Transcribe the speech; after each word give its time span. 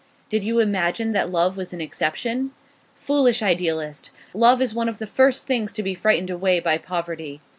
Did 0.29 0.43
you 0.43 0.57
imagine 0.57 1.11
that 1.11 1.29
love 1.29 1.55
was 1.55 1.73
an 1.73 1.79
exception? 1.79 2.53
Foolish 2.95 3.43
idealist! 3.43 4.09
Love 4.33 4.59
is 4.59 4.73
one 4.73 4.89
of 4.89 4.97
the 4.97 5.05
first 5.05 5.45
things 5.45 5.71
to 5.73 5.83
be 5.83 5.93
frightened 5.93 6.31
away 6.31 6.59
by 6.59 6.79
poverty. 6.79 7.39